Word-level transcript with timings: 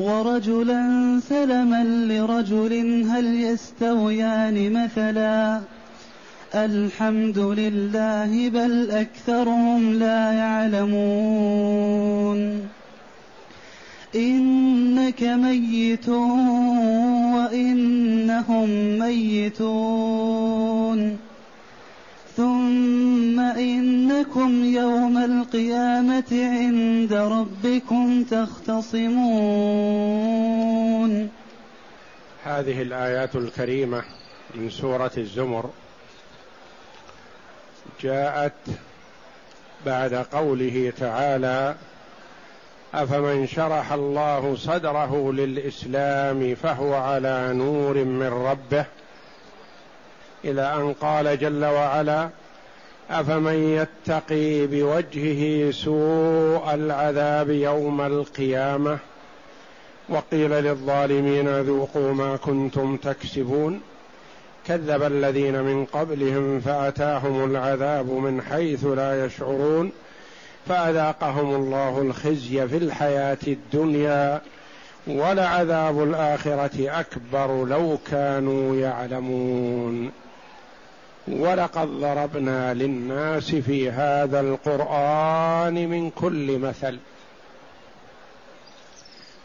ورجلا 0.00 1.20
سلما 1.28 1.84
لرجل 1.84 3.04
هل 3.10 3.40
يستويان 3.40 4.72
مثلا؟ 4.72 5.60
الحمد 6.54 7.38
لله 7.38 8.48
بل 8.48 8.90
أكثرهم 8.90 9.92
لا 9.92 10.32
يعلمون. 10.32 11.80
إنك 14.14 15.22
ميت 15.22 16.08
وإنهم 17.36 18.68
ميتون. 18.98 20.10
ثم 22.40 23.40
إنكم 23.40 24.64
يوم 24.64 25.18
القيامة 25.18 26.24
عند 26.32 27.12
ربكم 27.12 28.24
تختصمون. 28.24 29.20
هذه 32.44 32.82
الآيات 32.82 33.36
الكريمة 33.36 34.02
من 34.54 34.70
سورة 34.70 35.10
الزمر 35.18 35.70
جاءت 38.02 38.52
بعد 39.86 40.14
قوله 40.14 40.92
تعالى 40.98 41.74
أفمن 42.94 43.46
شرح 43.46 43.92
الله 43.92 44.56
صدره 44.56 45.32
للإسلام 45.32 46.54
فهو 46.54 46.94
على 46.94 47.52
نور 47.52 48.04
من 48.04 48.28
ربه 48.28 48.86
إلى 50.44 50.74
أن 50.74 50.92
قال 50.92 51.38
جل 51.38 51.64
وعلا 51.64 52.28
أفمن 53.10 53.54
يتقي 53.54 54.66
بوجهه 54.66 55.70
سوء 55.70 56.74
العذاب 56.74 57.50
يوم 57.50 58.00
القيامة؟ 58.00 58.98
وقيل 60.08 60.50
للظالمين 60.50 61.60
ذوقوا 61.60 62.12
ما 62.12 62.36
كنتم 62.36 62.96
تكسبون. 62.96 63.80
كذب 64.66 65.02
الذين 65.02 65.62
من 65.62 65.84
قبلهم 65.84 66.60
فأتاهم 66.60 67.50
العذاب 67.50 68.10
من 68.10 68.42
حيث 68.42 68.84
لا 68.84 69.26
يشعرون. 69.26 69.92
فأذاقهم 70.68 71.54
الله 71.54 72.02
الخزي 72.02 72.68
في 72.68 72.76
الحياة 72.76 73.38
الدنيا 73.46 74.40
ولعذاب 75.06 76.02
الآخرة 76.02 77.00
أكبر 77.00 77.64
لو 77.64 77.98
كانوا 78.10 78.76
يعلمون. 78.76 80.10
ولقد 81.32 81.88
ضربنا 81.88 82.74
للناس 82.74 83.54
في 83.54 83.90
هذا 83.90 84.40
القرآن 84.40 85.88
من 85.88 86.10
كل 86.10 86.58
مثل. 86.58 86.98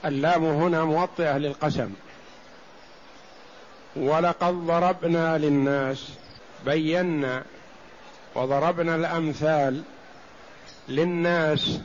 اللام 0.05 0.45
هنا 0.45 0.83
موطئة 0.83 1.37
للقسم. 1.37 1.89
ولقد 3.95 4.53
ضربنا 4.53 5.37
للناس 5.37 6.09
بينا 6.65 7.43
وضربنا 8.35 8.95
الأمثال 8.95 9.81
للناس 10.89 11.79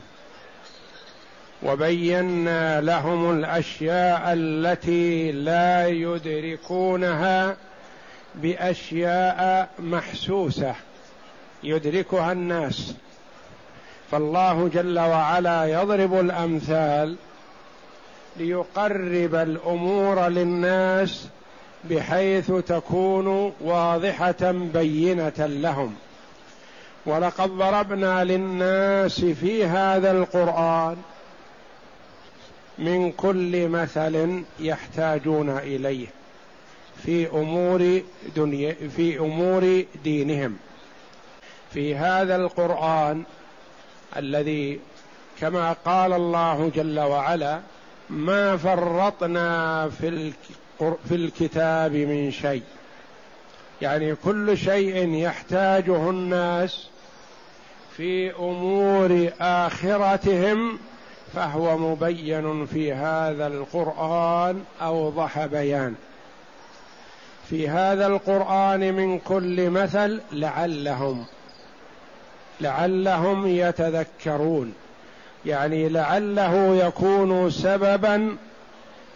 وبينا 1.63 2.81
لهم 2.81 3.31
الأشياء 3.31 4.21
التي 4.25 5.31
لا 5.31 5.87
يدركونها 5.87 7.57
بأشياء 8.35 9.69
محسوسة 9.79 10.75
يدركها 11.63 12.31
الناس. 12.31 12.95
فالله 14.11 14.67
جل 14.73 14.99
وعلا 14.99 15.65
يضرب 15.65 16.19
الأمثال 16.19 17.15
ليقرب 18.37 19.35
الأمور 19.35 20.27
للناس 20.27 21.27
بحيث 21.83 22.51
تكون 22.51 23.53
واضحة 23.61 24.51
بينة 24.51 25.33
لهم. 25.39 25.95
ولقد 27.05 27.49
ضربنا 27.49 28.23
للناس 28.23 29.25
في 29.25 29.65
هذا 29.65 30.11
القرآن 30.11 30.97
من 32.77 33.11
كل 33.11 33.67
مثل 33.67 34.43
يحتاجون 34.59 35.49
إليه. 35.49 36.07
في 37.03 37.27
أمور 37.29 38.01
دنيا 38.35 38.75
في 38.95 39.19
أمور 39.19 39.85
دينهم. 40.03 40.57
في 41.73 41.95
هذا 41.95 42.35
القرآن 42.35 43.23
الذي 44.17 44.79
كما 45.39 45.75
قال 45.85 46.13
الله 46.13 46.71
جل 46.75 46.99
وعلا 46.99 47.59
ما 48.09 48.57
فرطنا 48.57 49.89
في 49.89 50.33
في 50.79 51.15
الكتاب 51.15 51.91
من 51.91 52.31
شيء. 52.31 52.63
يعني 53.81 54.15
كل 54.15 54.57
شيء 54.57 55.13
يحتاجه 55.13 56.09
الناس 56.09 56.87
في 57.97 58.35
أمور 58.35 59.29
آخرتهم 59.41 60.79
فهو 61.33 61.77
مبين 61.77 62.65
في 62.65 62.93
هذا 62.93 63.47
القرآن 63.47 64.63
أوضح 64.81 65.45
بيان. 65.45 65.95
في 67.49 67.69
هذا 67.69 68.07
القرآن 68.07 68.93
من 68.93 69.19
كل 69.19 69.69
مثل 69.69 70.21
لعلهم 70.31 71.25
لعلهم 72.61 73.47
يتذكرون. 73.47 74.73
يعني 75.45 75.89
لعله 75.89 76.75
يكون 76.75 77.49
سببا 77.49 78.37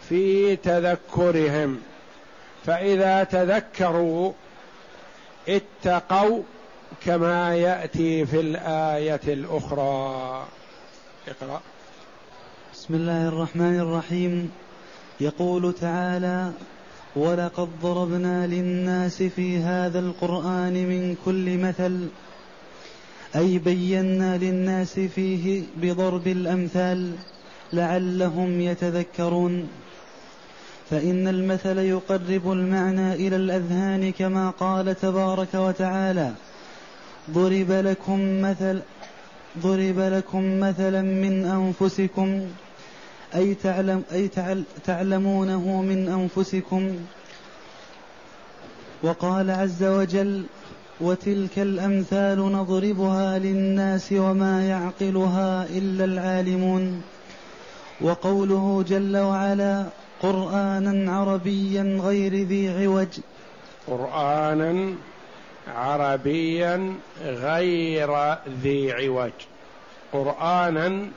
في 0.08 0.56
تذكرهم. 0.56 1.80
فإذا 2.66 3.24
تذكروا 3.24 4.32
اتقوا 5.48 6.42
كما 7.06 7.56
يأتي 7.56 8.26
في 8.26 8.40
الآية 8.40 9.20
الأخرى. 9.26 10.46
اقرأ. 11.28 11.60
بسم 12.74 12.94
الله 12.94 13.28
الرحمن 13.28 13.80
الرحيم. 13.80 14.52
يقول 15.20 15.72
تعالى 15.72 16.50
ولقد 17.16 17.68
ضربنا 17.82 18.46
للناس 18.46 19.22
في 19.22 19.58
هذا 19.58 19.98
القرآن 19.98 20.72
من 20.72 21.16
كل 21.24 21.58
مثل 21.58 22.08
أي 23.36 23.58
بينا 23.58 24.36
للناس 24.36 25.00
فيه 25.00 25.62
بضرب 25.76 26.26
الأمثال 26.26 27.12
لعلهم 27.72 28.60
يتذكرون. 28.60 29.68
فإن 30.90 31.28
المثل 31.28 31.78
يقرب 31.78 32.52
المعنى 32.52 33.12
إلى 33.14 33.36
الأذهان 33.36 34.12
كما 34.12 34.50
قال 34.50 34.94
تبارك 34.94 35.54
وتعالى 35.54 36.32
ضرب 37.30 37.70
لكم 37.70 38.42
مثل 38.42 38.80
ضرب 39.58 39.98
لكم 39.98 40.60
مثلا 40.60 41.02
من 41.02 41.44
أنفسكم 41.44 42.42
أي, 43.36 43.54
تعلم 43.54 44.02
أي 44.12 44.28
تعلمونه 44.84 45.82
من 45.82 46.08
أنفسكم؟ 46.08 46.96
وقال 49.02 49.50
عز 49.50 49.84
وجل 49.84 50.44
وتلك 51.00 51.58
الأمثال 51.58 52.52
نضربها 52.52 53.38
للناس 53.38 54.12
وما 54.12 54.68
يعقلها 54.68 55.66
إلا 55.70 56.04
العالمون. 56.04 57.02
وقوله 58.00 58.84
جل 58.88 59.16
وعلا 59.16 59.84
قرآنا 60.22 61.12
عربيا 61.12 62.00
غير 62.02 62.34
ذي 62.34 62.84
عوج. 62.84 63.18
قرآنا 63.86 64.94
عربيا 65.68 66.94
غير 67.22 68.10
ذي 68.62 68.92
عوج. 68.92 69.32
قرآنا 70.12 71.08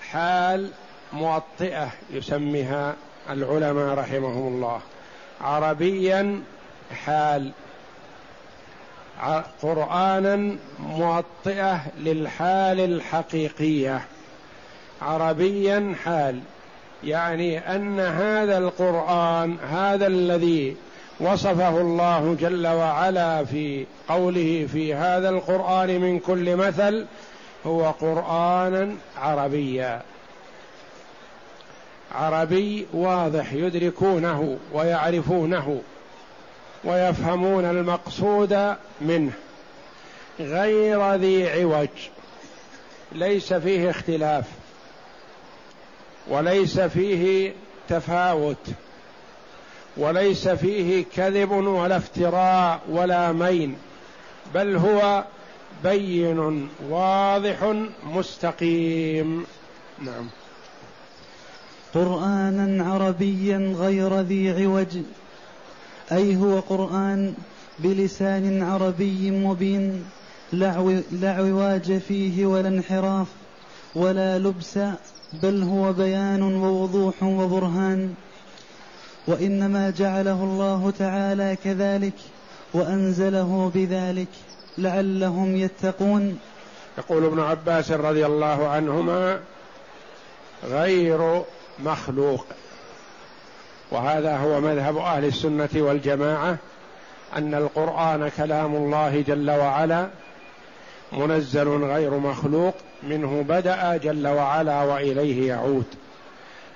حال 0.00 0.70
موطئة 1.14 1.88
يسميها 2.10 2.94
العلماء 3.30 3.94
رحمهم 3.94 4.54
الله. 4.54 4.80
عربيا 5.40 6.42
حال. 7.04 7.50
قرانا 9.62 10.56
موطئه 10.78 11.80
للحال 11.98 12.80
الحقيقية. 12.80 14.00
عربيا 15.02 15.94
حال. 16.04 16.40
يعني 17.04 17.58
أن 17.58 18.00
هذا 18.00 18.58
القرآن 18.58 19.56
هذا 19.70 20.06
الذي 20.06 20.76
وصفه 21.20 21.80
الله 21.80 22.36
جل 22.40 22.66
وعلا 22.66 23.44
في 23.44 23.86
قوله 24.08 24.68
في 24.72 24.94
هذا 24.94 25.28
القرآن 25.28 26.00
من 26.00 26.18
كل 26.18 26.56
مثل 26.56 27.06
هو 27.66 27.90
قرانا 27.90 28.94
عربيا. 29.18 30.02
عربي 32.14 32.86
واضح 32.92 33.52
يدركونه 33.52 34.58
ويعرفونه 34.72 35.82
ويفهمون 36.84 37.64
المقصود 37.64 38.74
منه. 39.00 39.32
غير 40.40 41.14
ذي 41.14 41.50
عوج. 41.50 41.88
ليس 43.12 43.52
فيه 43.52 43.90
اختلاف. 43.90 44.44
وليس 46.28 46.80
فيه 46.80 47.52
تفاوت. 47.88 48.66
وليس 49.96 50.48
فيه 50.48 51.04
كذب 51.16 51.50
ولا 51.50 51.96
افتراء 51.96 52.80
ولا 52.88 53.32
مين. 53.32 53.76
بل 54.54 54.76
هو 54.76 55.24
بين 55.84 56.68
واضح 56.88 57.74
مستقيم. 58.04 59.46
نعم. 59.98 60.28
قرآنا 61.94 62.84
عربيا 62.84 63.74
غير 63.78 64.20
ذي 64.20 64.64
عوج. 64.64 64.98
أي 66.12 66.36
هو 66.36 66.60
قرآن 66.60 67.34
بلسان 67.78 68.62
عربي 68.62 69.30
مبين. 69.30 70.04
لا 70.52 71.34
عواج 71.36 71.98
فيه 71.98 72.46
ولا 72.46 72.68
انحراف 72.68 73.26
ولا 73.94 74.38
لبس 74.38 74.78
بل 75.42 75.62
هو 75.62 75.92
بيان 75.92 76.42
ووضوح 76.42 77.22
وبرهان. 77.22 78.14
وإنما 79.26 79.90
جعله 79.90 80.44
الله 80.44 80.92
تعالى 80.98 81.56
كذلك 81.64 82.14
وأنزله 82.74 83.70
بذلك 83.74 84.28
لعلهم 84.78 85.56
يتقون. 85.56 86.38
يقول 86.98 87.24
ابن 87.24 87.40
عباس 87.40 87.90
رضي 87.90 88.26
الله 88.26 88.68
عنهما 88.68 89.40
غير 90.64 91.42
مخلوق. 91.78 92.46
وهذا 93.90 94.36
هو 94.36 94.60
مذهب 94.60 94.96
أهل 94.96 95.24
السنة 95.24 95.68
والجماعة 95.74 96.56
أن 97.36 97.54
القرآن 97.54 98.30
كلام 98.36 98.74
الله 98.74 99.20
جل 99.20 99.50
وعلا 99.50 100.08
منزل 101.12 101.68
غير 101.68 102.10
مخلوق 102.10 102.74
منه 103.02 103.44
بدأ 103.48 103.96
جل 103.96 104.28
وعلا 104.28 104.82
وإليه 104.82 105.48
يعود. 105.48 105.84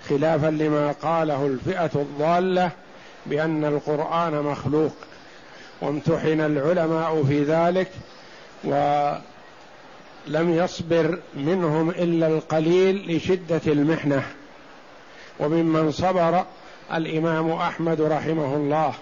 خلافا 0.09 0.47
لما 0.47 0.95
قاله 1.03 1.47
الفئة 1.47 1.91
الضالة 1.95 2.71
بأن 3.27 3.65
القرآن 3.65 4.43
مخلوق. 4.43 4.93
وامتحن 5.81 6.41
العلماء 6.41 7.25
في 7.29 7.45
ذلك 7.45 7.91
ولم 8.65 9.21
يصبر 10.51 11.19
منهم 11.35 11.91
إلا 11.91 12.27
القليل 12.27 13.17
لشدة 13.17 13.61
المحنة. 13.67 14.23
وممن 15.41 15.91
صبر 15.91 16.45
الإمام 16.95 17.51
أحمد 17.51 18.01
رحمه 18.01 18.57
الله. 18.57 18.95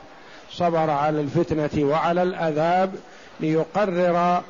صبر 0.51 0.91
على 0.91 1.21
الفتنة 1.21 1.85
وعلى 1.85 2.23
الأذاب 2.23 2.95
ليقرر 3.41 4.43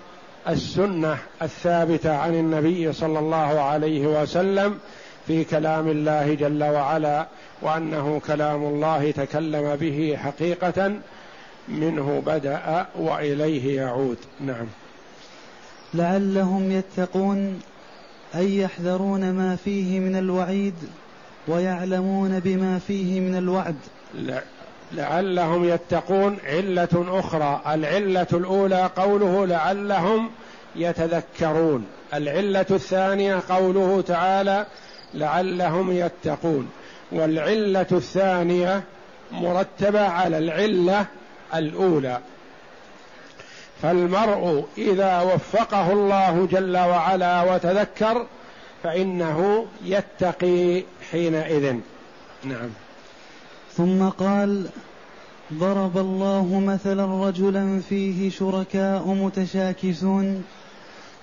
السنة 0.49 1.19
الثابتة 1.43 2.17
عن 2.17 2.35
النبي 2.35 2.93
صلى 2.93 3.19
الله 3.19 3.61
عليه 3.61 4.07
وسلم 4.07 4.79
في 5.27 5.45
كلام 5.45 5.89
الله 5.89 6.35
جل 6.35 6.65
وعلا 6.65 7.27
وأنه 7.63 8.21
كلام 8.27 8.65
الله 8.65 9.11
تكلم 9.11 9.77
به 9.77 10.17
حقيقة 10.17 10.93
منه 11.69 12.23
بدأ 12.27 12.87
وإليه 12.99 13.77
يعود. 13.77 14.19
نعم. 14.41 14.67
لعلهم 15.95 16.73
يتقون 16.73 17.61
أي 18.35 18.59
يحذرون 18.59 19.33
ما 19.33 19.57
فيه 19.57 20.01
من 20.01 20.17
الوعيد 20.17 20.75
ويعلمون 21.49 22.41
بما 22.41 22.79
فيه 22.79 23.21
من 23.21 23.37
الوعد. 23.39 23.77
لعلهم 24.93 25.65
يتقون. 25.65 26.39
علة 26.47 27.19
أخرى. 27.19 27.63
العلة 27.67 28.27
الأولى 28.33 28.91
قوله 28.97 29.47
لعلهم 29.47 30.31
يتذكرون. 30.77 31.87
العلة 32.15 32.67
الثانية 32.71 33.43
قوله 33.49 34.05
تعالى 34.07 34.67
لعلهم 35.15 35.93
يتقون. 35.93 36.69
والعلة 37.13 37.87
الثانية 37.93 38.83
مرتبة 39.33 40.01
على 40.01 40.39
العلة 40.39 41.07
الأولى. 41.55 42.19
فالمرء 43.83 44.65
إذا 44.79 45.21
وفقه 45.21 45.93
الله 45.93 46.49
جل 46.53 46.77
وعلا 46.77 47.43
وتذكر 47.43 48.27
فإنه 48.87 49.67
يتقي 49.85 50.83
حينئذ. 51.11 51.77
نعم. 52.45 52.69
ثم 53.77 54.09
قال 54.09 54.67
ضرب 55.55 55.99
الله 55.99 56.63
مثلا 56.67 57.29
رجلا 57.29 57.81
فيه 57.89 58.31
شركاء 58.31 59.09
متشاكسون. 59.09 60.45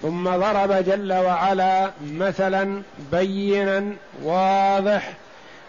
ثم 0.01 0.29
ضرب 0.29 0.71
جل 0.71 1.13
وعلا 1.13 1.91
مثلا 2.11 2.81
بينا 3.11 3.93
واضح 4.23 5.13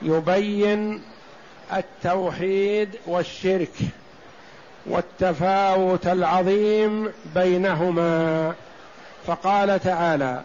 يبين 0.02 1.02
التوحيد 1.76 2.88
والشرك 3.06 3.74
والتفاوت 4.86 6.06
العظيم 6.06 7.08
بينهما. 7.34 8.54
فقال 9.26 9.80
تعالى 9.80 10.42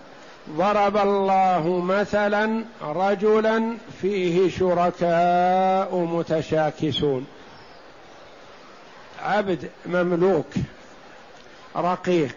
ضرب 0.57 0.97
الله 0.97 1.81
مثلا 1.85 2.63
رجلا 2.81 3.77
فيه 4.01 4.49
شركاء 4.49 5.95
متشاكسون. 5.95 7.27
عبد 9.23 9.69
مملوك 9.85 10.45
رقيق 11.75 12.35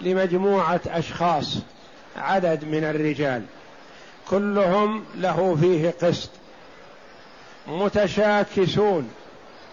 لمجموعة 0.00 0.80
أشخاص 0.86 1.58
عدد 2.16 2.64
من 2.64 2.84
الرجال. 2.84 3.42
كلهم 4.30 5.04
له 5.14 5.56
فيه 5.60 5.94
قسط. 6.02 6.30
متشاكسون 7.66 9.10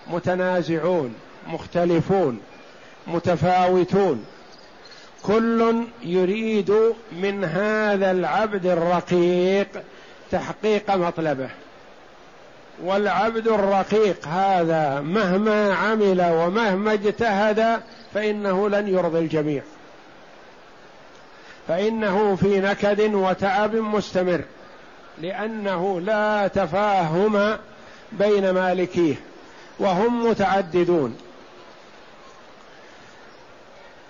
متنازعون 0.08 1.16
مختلفون 1.48 2.40
متفاوتون. 3.08 4.26
كل 5.28 5.84
يريد 6.04 6.74
من 7.12 7.44
هذا 7.44 8.12
العبد 8.12 8.66
الرقيق 8.66 9.68
تحقيق 10.32 10.96
مطلبه. 10.96 11.50
والعبد 12.84 13.48
الرقيق 13.48 14.28
هذا 14.28 15.02
مهما 15.02 15.74
عمل 15.74 16.22
ومهما 16.22 16.94
اجتهد 16.94 17.80
فإنه 18.14 18.70
لن 18.70 18.88
يرضي 18.88 19.20
الجميع. 19.20 19.64
فإنه 21.68 22.36
في 22.36 22.60
نكد 22.60 23.14
وتعب 23.14 23.76
مستمر 23.76 24.42
لأنه 25.22 26.02
لا 26.02 26.48
تفاهم 26.48 27.58
بين 28.12 28.50
مالكيه 28.50 29.16
وهم 29.80 30.30
متعددون. 30.30 31.18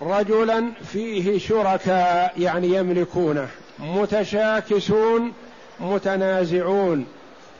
رجلا 0.02 0.72
فيه 0.92 1.38
شركاء 1.38 2.32
يعني 2.38 2.74
يملكونه. 2.74 3.48
متشاكسون 3.78 5.32
متنازعون 5.80 7.06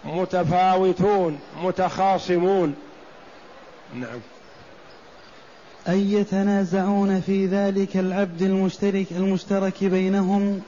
متفاوتون 0.05 1.41
متخاصمون. 1.63 2.75
نعم. 3.95 4.21
أي 5.89 6.13
يتنازعون 6.13 7.21
في 7.21 7.47
ذلك 7.47 7.97
العبد 7.97 8.43
المشترك 8.43 9.07
المشترك 9.11 9.85
بينهم؟ 9.85 10.63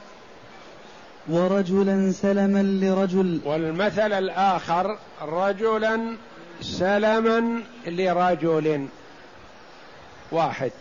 ورجلا 1.29 2.11
سلما 2.11 2.63
لرجل. 2.63 3.39
والمثل 3.45 4.13
الآخر 4.13 4.97
رجلا 5.21 6.15
سلما 6.61 7.61
لرجل 7.87 8.87
واحد. 10.31 10.71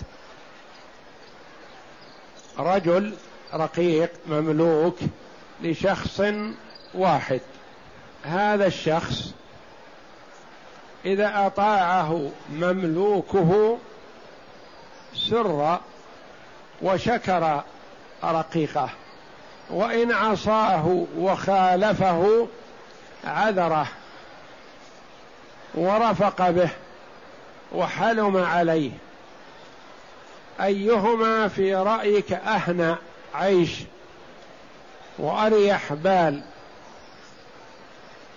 رجل 2.58 3.14
رقيق 3.54 4.10
مملوك 4.26 4.96
لشخص 5.62 6.22
واحد. 6.94 7.40
هذا 8.24 8.66
الشخص 8.66 9.32
إذا 11.04 11.46
أطاعه 11.46 12.30
مملوكه 12.52 13.78
سر 15.14 15.78
وشكر 16.82 17.62
رقيقه 18.24 18.90
وإن 19.70 20.12
عصاه 20.12 21.06
وخالفه 21.18 22.48
عذره 23.24 23.86
ورفق 25.74 26.50
به 26.50 26.70
وحلم 27.72 28.36
عليه. 28.36 28.90
أيهما 30.60 31.48
في 31.48 31.74
رأيك 31.74 32.32
اهنى 32.32 32.94
عيش 33.34 33.70
وأريح 35.18 35.92
بال. 35.92 36.40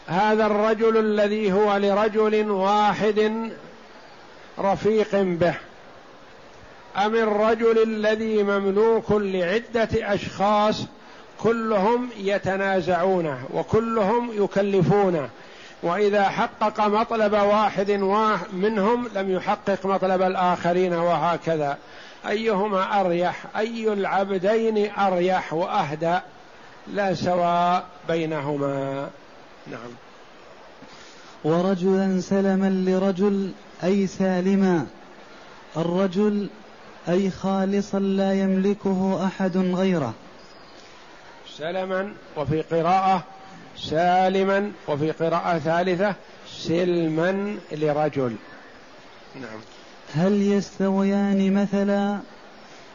هذا 0.08 0.46
الرجل 0.46 0.98
الذي 0.98 1.54
هو 1.54 1.78
لرجل 1.78 2.52
واحد 2.52 3.52
رفيق 4.60 5.16
به. 5.16 5.54
أم 6.98 7.16
الرجل 7.16 7.84
الذي 7.84 8.44
مملوك 8.44 9.12
لعدة 9.12 9.90
أشخاص 9.94 10.84
كلهم 11.40 12.10
يتنازعونه 12.18 13.46
وكلهم 13.54 14.44
يكلفونه 14.44 15.30
وإذا 15.84 16.30
حقق 16.30 16.88
مطلب 16.88 17.34
واحد 17.34 17.92
منهم 18.54 19.08
لم 19.16 19.32
يحقق 19.32 19.86
مطلب 19.86 20.22
الآخرين 20.22 20.94
وهكذا. 20.94 21.78
أيهما 22.28 23.02
أريح؟ 23.02 23.46
أي 23.58 23.94
العبدين 23.94 24.92
أريح 24.92 25.54
وأهدى؟ 25.54 26.20
لا 26.94 27.14
سواء 27.14 27.86
بينهما. 28.08 29.10
نعم. 29.68 29.90
ورجلا 31.44 32.22
سلما 32.22 32.70
لرجل 32.70 33.52
أي 33.84 34.08
سالما. 34.08 34.88
الرجل 35.78 36.50
أي 37.10 37.30
خالصا 37.30 38.00
لا 38.00 38.34
يملكه 38.34 39.26
أحد 39.26 39.58
غيره. 39.58 40.14
سلما 41.58 42.14
وفي 42.38 42.62
قراءة 42.62 43.24
سالما 43.78 44.72
وفي 44.88 45.12
قراءة 45.12 45.58
ثالثة 45.60 46.16
سلما 46.50 47.58
لرجل. 47.72 48.36
نعم. 49.36 49.60
هل 50.16 50.42
يستويان 50.42 51.54
مثلا؟ 51.54 52.20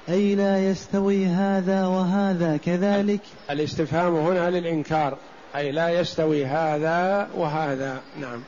أي 0.09 0.35
لا 0.35 0.71
يستوي 0.71 1.27
هذا 1.27 1.87
وهذا 1.87 2.57
كذلك؟ 2.57 3.21
الاستفهام 3.51 4.17
هنا 4.17 4.51
للإنكار 4.51 5.19
أي 5.57 5.73
لا 5.73 5.89
يستوي 5.89 6.47
هذا 6.47 7.29
وهذا 7.37 8.01
نعم. 8.21 8.41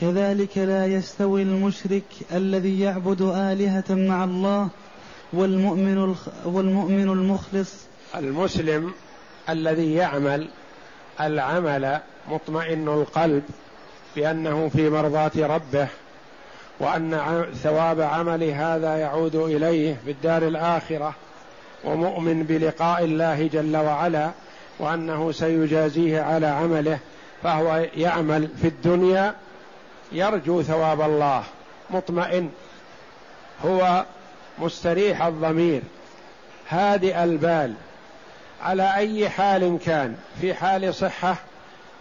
كذلك 0.00 0.58
لا 0.58 0.86
يستوي 0.86 1.42
المشرك 1.42 2.04
الذي 2.32 2.80
يعبد 2.80 3.22
آلهة 3.22 3.84
مع 3.90 4.24
الله 4.24 4.68
والمؤمن 5.32 6.14
والمؤمن 6.44 7.08
المخلص. 7.08 7.74
المسلم 8.16 8.92
الذي 9.48 9.94
يعمل 9.94 10.48
العمل 11.20 12.00
مطمئن 12.28 12.88
القلب 12.88 13.42
بأنه 14.16 14.68
في 14.68 14.90
مرضاة 14.90 15.32
ربه. 15.36 15.88
وأن 16.80 17.44
ثواب 17.62 18.00
عمل 18.00 18.44
هذا 18.44 18.96
يعود 18.96 19.36
إليه 19.36 19.96
في 20.04 20.10
الدار 20.10 20.42
الآخرة 20.42 21.14
ومؤمن 21.84 22.42
بلقاء 22.42 23.04
الله 23.04 23.46
جل 23.52 23.76
وعلا 23.76 24.30
وأنه 24.78 25.32
سيجازيه 25.32 26.20
على 26.20 26.46
عمله 26.46 26.98
فهو 27.42 27.86
يعمل 27.96 28.48
في 28.62 28.68
الدنيا 28.68 29.34
يرجو 30.12 30.62
ثواب 30.62 31.00
الله 31.00 31.42
مطمئن 31.90 32.50
هو 33.64 34.04
مستريح 34.58 35.22
الضمير 35.22 35.82
هادئ 36.68 37.24
البال. 37.24 37.74
على 38.62 38.94
أي 38.94 39.28
حال 39.28 39.78
كان 39.84 40.16
في 40.40 40.54
حال 40.54 40.94
صحة 40.94 41.36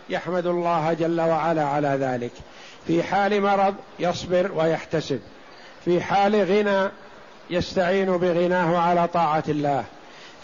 يحمد 0.10 0.46
الله 0.46 0.94
جل 0.94 1.22
وعلا 1.22 1.64
على 1.64 1.88
ذلك. 1.88 2.32
في 2.88 3.04
حال 3.04 3.42
مرض 3.42 3.76
يصبر 4.00 4.52
ويحتسب. 4.56 5.20
في 5.86 6.02
حال 6.02 6.36
غنى 6.36 6.92
يستعين 7.50 8.18
بغناه 8.18 8.78
على 8.78 9.08
طاعة 9.08 9.44
الله. 9.50 9.84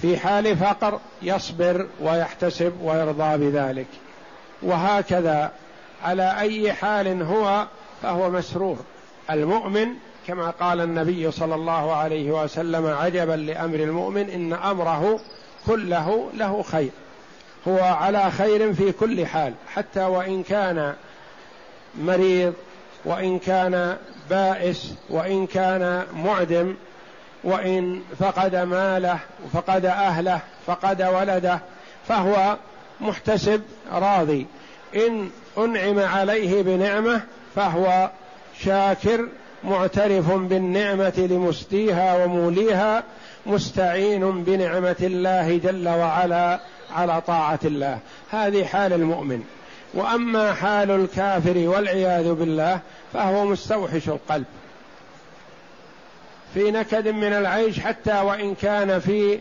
في 0.01 0.17
حال 0.17 0.57
فقر 0.57 0.99
يصبر 1.21 1.87
ويحتسب 2.01 2.73
ويرضى 2.83 3.37
بذلك. 3.37 3.87
وهكذا 4.63 5.51
على 6.03 6.39
أي 6.39 6.73
حال 6.73 7.21
هو 7.23 7.67
فهو 8.01 8.29
مسرور. 8.29 8.77
المؤمن 9.29 9.87
كما 10.27 10.49
قال 10.49 10.81
النبي 10.81 11.31
صلى 11.31 11.55
الله 11.55 11.95
عليه 11.95 12.31
وسلم 12.43 12.85
عجبا 12.87 13.33
لأمر 13.33 13.75
المؤمن 13.75 14.29
إن 14.29 14.53
أمره 14.53 15.19
كله 15.67 16.29
له 16.33 16.63
خير. 16.63 16.89
هو 17.67 17.79
على 17.79 18.31
خير 18.31 18.73
في 18.73 18.91
كل 18.91 19.25
حال. 19.25 19.53
حتى 19.73 20.01
وإن 20.01 20.43
كان 20.43 20.93
مريض 21.99 22.53
وإن 23.05 23.39
كان 23.39 23.97
بائس 24.29 24.93
وإن 25.09 25.47
كان 25.47 26.05
معدم 26.15 26.75
وإن 27.43 28.01
فقد 28.19 28.55
ماله 28.55 29.19
فقد 29.53 29.85
أهله 29.85 30.39
فقد 30.67 31.01
ولده 31.01 31.59
فهو 32.07 32.57
محتسب 33.01 33.61
راضي. 33.91 34.45
إن 34.95 35.29
أنعم 35.57 35.99
عليه 35.99 36.61
بنعمة 36.63 37.21
فهو 37.55 38.09
شاكر 38.59 39.27
معترف 39.63 40.31
بالنعمة 40.31 41.27
لمسديها 41.31 42.25
وموليها 42.25 43.03
مستعين 43.45 44.43
بنعمة 44.43 44.95
الله 45.01 45.57
جل 45.57 45.89
وعلا 45.89 46.59
على 46.95 47.21
طاعة 47.21 47.59
الله. 47.65 47.99
هذه 48.31 48.65
حال 48.65 48.93
المؤمن. 48.93 49.43
وأما 49.93 50.53
حال 50.53 50.91
الكافر 50.91 51.57
والعياذ 51.57 52.33
بالله 52.33 52.79
فهو 53.13 53.45
مستوحش 53.45 54.09
القلب. 54.09 54.45
في 56.53 56.71
نكد 56.71 57.07
من 57.07 57.33
العيش 57.33 57.79
حتى 57.79 58.19
وإن 58.19 58.55
كان 58.55 58.99
في 58.99 59.39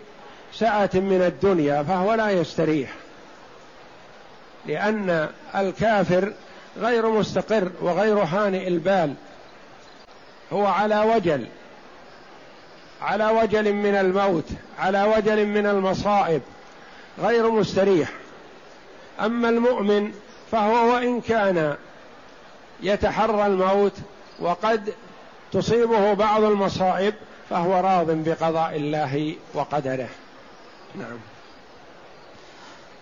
سعة 0.54 0.90
من 0.94 1.22
الدنيا 1.26 1.82
فهو 1.82 2.14
لا 2.14 2.30
يستريح. 2.30 2.90
لأن 4.66 5.28
الكافر 5.54 6.32
غير 6.78 7.08
مستقر 7.08 7.70
وغير 7.80 8.18
هانئ 8.18 8.68
البال. 8.68 9.14
هو 10.52 10.66
على 10.66 11.00
وجل. 11.00 11.46
على 13.02 13.26
وجل 13.26 13.72
من 13.72 13.94
الموت 13.94 14.48
على 14.78 15.02
وجل 15.02 15.46
من 15.46 15.66
المصائب. 15.66 16.42
غير 17.18 17.50
مستريح. 17.50 18.08
أما 19.20 19.48
المؤمن 19.48 20.12
فهو 20.50 20.94
وإن 20.94 21.20
كان 21.20 21.76
يتحرى 22.82 23.46
الموت 23.46 23.92
وقد 24.40 24.94
تصيبه 25.52 26.12
بعض 26.12 26.44
المصائب 26.44 27.14
فهو 27.50 27.80
راض 27.80 28.10
بقضاء 28.10 28.76
الله 28.76 29.36
وقدره. 29.54 30.08
نعم. 30.94 31.18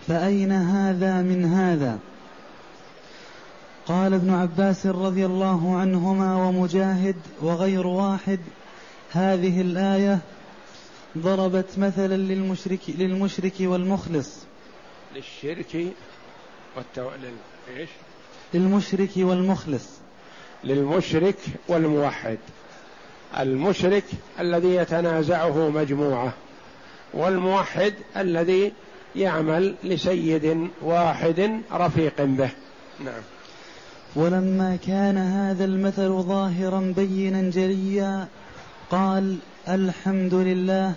فأين 0.07 0.51
هذا 0.51 1.21
من 1.21 1.45
هذا؟ 1.45 1.99
قال 3.87 4.13
ابن 4.13 4.33
عباس 4.33 4.85
رضي 4.85 5.25
الله 5.25 5.77
عنهما 5.77 6.35
ومجاهد 6.35 7.15
وغير 7.41 7.87
واحد 7.87 8.39
هذه 9.11 9.61
الآية 9.61 10.19
ضربت 11.17 11.69
مثلا 11.77 12.15
للمشرك 12.15 12.79
للمشرك 12.87 13.53
والمخلص. 13.59 14.29
للشرك 15.15 15.93
والتو... 16.75 17.09
لل... 17.11 17.77
إيش؟ 17.77 17.89
للمشرك 18.53 19.09
والمخلص. 19.17 19.87
للمشرك 20.63 21.37
والموحد. 21.67 22.37
المشرك 23.39 24.03
الذي 24.39 24.75
يتنازعه 24.75 25.69
مجموعة 25.69 26.33
والموحد 27.13 27.93
الذي 28.17 28.73
يعمل 29.15 29.75
لسيد 29.83 30.69
واحد 30.81 31.61
رفيق 31.73 32.21
به. 32.21 32.49
نعم. 32.99 33.21
ولما 34.15 34.77
كان 34.87 35.17
هذا 35.17 35.65
المثل 35.65 36.09
ظاهرا 36.09 36.93
بينا 36.95 37.49
جليا 37.49 38.27
قال 38.91 39.37
الحمد 39.67 40.33
لله 40.33 40.93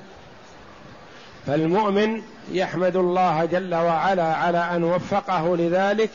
فالمؤمن 1.47 2.23
يحمد 2.53 2.97
الله 2.97 3.45
جل 3.45 3.75
وعلا 3.75 4.35
على 4.35 4.59
أن 4.59 4.85
وفقه 4.85 5.57
لذلك 5.57 6.11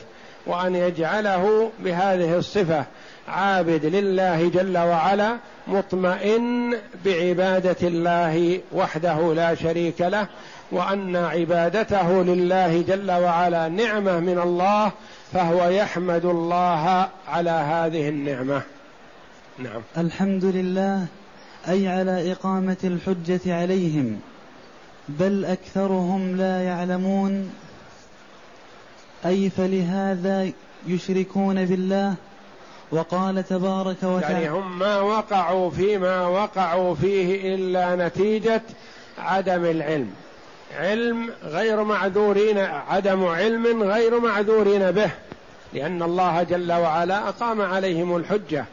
وأن 0.46 0.74
يجعله 0.74 1.70
بهذه 1.78 2.36
الصفة 2.36 2.84
عابد 3.28 3.84
لله 3.84 4.48
جل 4.48 4.78
وعلا 4.78 5.36
مطمئن 5.66 6.74
بعبادة 7.04 7.76
الله 7.82 8.60
وحده 8.72 9.34
لا 9.34 9.54
شريك 9.54 10.00
له 10.00 10.26
وأن 10.72 11.16
عبادته 11.16 12.22
لله 12.22 12.82
جل 12.82 13.10
وعلا 13.10 13.68
نعمة 13.68 14.20
من 14.20 14.38
الله 14.38 14.92
فهو 15.32 15.68
يحمد 15.68 16.24
الله 16.24 17.08
على 17.28 17.50
هذه 17.50 18.08
النعمة. 18.08 18.62
نعم. 19.58 19.82
الحمد 19.96 20.44
لله 20.44 21.06
أي 21.68 21.88
على 21.88 22.32
إقامة 22.32 22.76
الحجة 22.84 23.60
عليهم. 23.60 24.20
بل 25.08 25.44
أكثرهم 25.44 26.36
لا 26.36 26.62
يعلمون. 26.62 27.52
أي 29.26 29.50
فلهذا 29.50 30.50
يشركون 30.86 31.64
بالله؟ 31.64 32.14
وقال 32.90 33.44
تبارك 33.48 34.02
وتعالى 34.02 34.34
يعني 34.34 34.48
هم 34.48 34.78
ما 34.78 35.00
وقعوا 35.00 35.70
فيما 35.70 36.26
وقعوا 36.26 36.94
فيه 36.94 37.54
إلا 37.54 38.08
نتيجة 38.08 38.62
عدم 39.18 39.64
العلم. 39.64 40.10
علم 40.78 41.30
غير 41.44 41.84
معذورين 41.84 42.58
عدم 42.58 43.24
علم 43.24 43.82
غير 43.82 44.20
معذورين 44.20 44.90
به 44.90 45.10
لأن 45.74 46.02
الله 46.02 46.42
جل 46.42 46.72
وعلا 46.72 47.28
أقام 47.28 47.60
عليهم 47.60 48.16
الحجة 48.16 48.64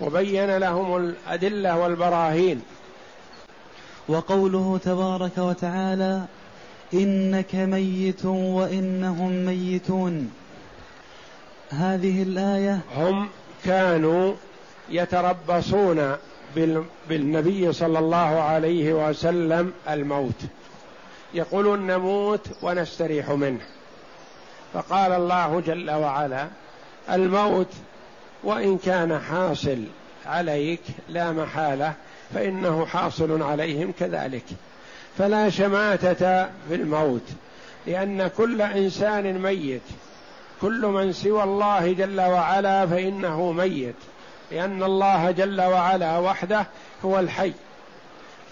وبين 0.00 0.56
لهم 0.56 0.96
الأدلة 0.96 1.78
والبراهين. 1.78 2.62
وقوله 4.08 4.80
تبارك 4.84 5.38
وتعالى 5.38 6.22
إنك 6.94 7.54
ميت 7.54 8.24
وإنهم 8.24 9.46
ميتون. 9.46 10.32
هذه 11.70 12.22
الآية 12.22 12.80
هم 12.96 13.28
كانوا 13.64 14.34
يتربصون 14.90 16.16
بالنبي 17.08 17.72
صلى 17.72 17.98
الله 17.98 18.40
عليه 18.40 19.08
وسلم 19.08 19.72
الموت. 19.90 20.40
يقولون 21.34 21.86
نموت 21.86 22.48
ونستريح 22.62 23.30
منه. 23.30 23.60
فقال 24.72 25.12
الله 25.12 25.60
جل 25.66 25.90
وعلا 25.90 26.48
الموت 27.10 27.72
وإن 28.44 28.78
كان 28.78 29.18
حاصل 29.18 29.84
عليك 30.26 30.80
لا 31.08 31.32
محالة 31.32 31.94
فإنه 32.34 32.86
حاصل 32.86 33.42
عليهم 33.42 33.92
كذلك. 34.00 34.44
فلا 35.18 35.50
شماتة 35.50 36.44
في 36.44 36.74
الموت 36.74 37.22
لأن 37.86 38.26
كل 38.26 38.62
إنسان 38.62 39.38
ميت 39.42 39.82
كل 40.60 40.86
من 40.86 41.12
سوى 41.12 41.42
الله 41.42 41.92
جل 41.92 42.20
وعلا 42.20 42.86
فإنه 42.86 43.52
ميت 43.52 43.94
لأن 44.50 44.82
الله 44.82 45.30
جل 45.30 45.60
وعلا 45.60 46.18
وحده 46.18 46.66
هو 47.04 47.18
الحي. 47.18 47.52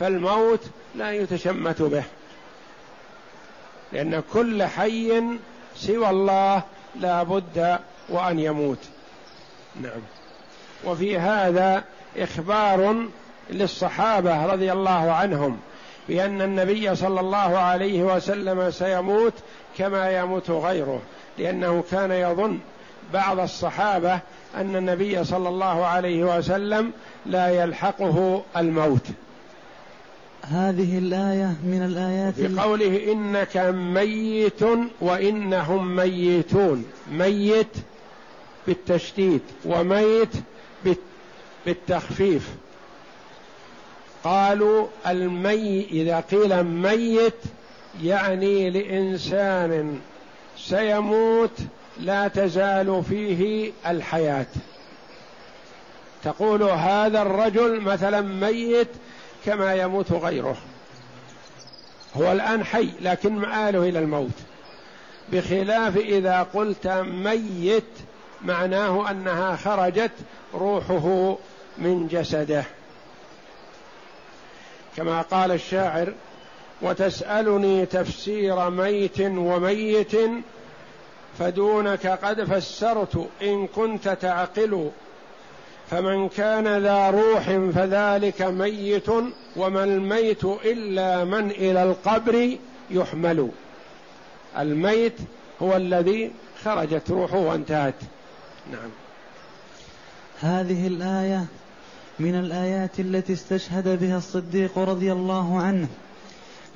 فالموت 0.01 0.61
لا 0.95 1.13
يتشمت 1.13 1.83
به 1.83 2.05
لأن 3.93 4.23
كل 4.33 4.63
حي 4.63 5.23
سوى 5.77 6.11
الله 6.11 6.63
لا 7.01 7.23
بد 7.23 7.79
وأن 8.09 8.39
يموت. 8.39 8.79
نعم. 9.81 10.01
وفي 10.85 11.19
هذا 11.19 11.85
إخبار 12.17 13.09
للصحابة 13.51 14.47
رضي 14.47 14.73
الله 14.73 15.13
عنهم 15.13 15.59
بأن 16.09 16.43
النبي 16.43 16.95
صلى 16.95 17.21
الله 17.21 17.59
عليه 17.59 18.03
وسلم 18.03 18.71
سيموت 18.71 19.33
كما 19.79 20.19
يموت 20.19 20.51
غيره 20.51 21.01
لأنه 21.39 21.85
كان 21.91 22.11
يظن 22.11 22.59
بعض 23.13 23.39
الصحابة 23.39 24.21
أن 24.57 24.77
النبي 24.77 25.25
صلى 25.25 25.49
الله 25.49 25.87
عليه 25.87 26.37
وسلم 26.37 26.93
لا 27.27 27.49
يلحقه 27.49 28.43
الموت. 28.57 29.07
هذه 30.43 30.99
الآية 30.99 31.55
من 31.65 31.83
الآيات 31.85 32.35
في 32.35 32.61
قوله 32.61 33.13
إنك 33.13 33.57
ميت 33.75 34.63
وإنهم 35.01 35.97
ميتون 35.97 36.85
ميت 37.13 37.77
بالتشديد 38.67 39.41
وميت 39.65 40.35
بالتخفيف. 41.67 42.49
قالوا 44.25 44.87
المي 45.07 45.87
إذا 45.91 46.21
قيل 46.21 46.65
ميت 46.65 47.35
يعني 48.03 48.71
لإنسان 48.71 50.01
سيموت 50.59 51.59
لا 52.01 52.29
تزال 52.29 53.03
فيه 53.09 53.73
الحياة. 53.87 54.47
تقول 56.25 56.63
هذا 56.63 57.23
الرجل 57.23 57.81
مثلا 57.81 58.21
ميت 58.21 58.89
كما 59.47 59.75
يموت 59.75 60.13
غيره. 60.13 60.57
هو 62.17 62.33
الآن 62.33 62.65
حي 62.65 62.89
لكن 63.01 63.33
مآله 63.33 63.89
إلى 63.89 63.99
الموت. 63.99 64.39
بخلاف 65.33 65.97
إذا 65.97 66.43
قلت 66.43 66.87
ميت 67.07 67.85
معناه 68.45 69.11
أنها 69.11 69.57
خرجت 69.57 70.13
روحه 70.55 71.37
من 71.79 72.09
جسده. 72.09 72.65
كما 74.97 75.23
قال 75.23 75.53
الشاعر 75.53 76.13
وتسألني 76.83 77.87
تفسير 77.87 78.71
ميت 78.71 79.21
وميت 79.21 80.13
فدونك 81.39 82.07
قد 82.07 82.45
فسرت 82.45 83.29
إن 83.43 83.67
كنت 83.67 84.09
تعقل. 84.09 84.91
فمن 85.91 86.29
كان 86.29 86.79
ذا 86.79 87.11
روح 87.11 87.43
فذلك 87.75 88.43
ميت 88.43 89.09
وما 89.57 89.85
الميت 89.85 90.45
إلا 90.45 91.25
من 91.25 91.51
إلى 91.51 91.83
القبر 91.83 92.57
يحمل. 92.91 93.51
الميت 94.59 95.17
هو 95.63 95.77
الذي 95.77 96.31
خرجت 96.65 97.11
روحه 97.11 97.39
وانتهت. 97.39 97.95
نعم. 98.73 98.91
هذه 100.41 100.87
الآية 100.87 101.45
من 102.19 102.35
الآيات 102.35 103.01
التي 103.01 103.33
استشهد 103.33 104.01
بها 104.01 104.19
الصديق 104.19 104.79
رضي 104.79 105.13
الله 105.13 105.59
عنه 105.59 105.89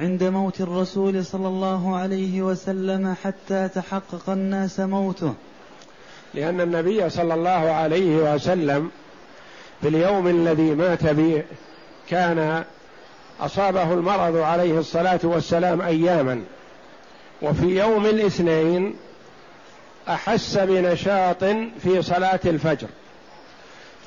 عند 0.00 0.24
موت 0.24 0.60
الرسول 0.60 1.24
صلى 1.24 1.48
الله 1.48 1.96
عليه 1.96 2.42
وسلم 2.42 3.14
حتى 3.24 3.68
تحقق 3.68 4.30
الناس 4.30 4.80
موته. 4.80 5.34
لأن 6.34 6.60
النبي 6.60 7.10
صلى 7.10 7.34
الله 7.34 7.50
عليه 7.50 8.34
وسلم 8.34 8.90
في 9.80 9.88
اليوم 9.88 10.28
الذي 10.28 10.74
مات 10.74 11.06
به 11.06 11.42
كان 12.08 12.64
أصابه 13.40 13.92
المرض 13.92 14.36
عليه 14.36 14.78
الصلاة 14.78 15.20
والسلام 15.22 15.80
أياما. 15.80 16.42
وفي 17.42 17.66
يوم 17.66 18.06
الاثنين 18.06 18.96
أحس 20.08 20.58
بنشاط 20.58 21.44
في 21.82 22.02
صلاة 22.02 22.40
الفجر. 22.44 22.88